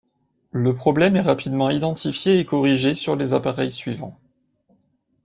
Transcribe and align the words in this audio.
Le 0.49 0.73
problème 0.73 1.15
est 1.15 1.21
rapidement 1.21 1.69
identifié 1.69 2.39
et 2.39 2.45
corrigé 2.45 2.95
sur 2.95 3.15
les 3.15 3.35
appareils 3.35 3.69
suivants. 3.71 4.17